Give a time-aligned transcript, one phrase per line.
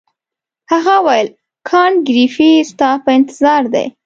[0.71, 1.29] هغه وویل
[1.69, 3.85] کانت ګریفي ستا په انتظار دی.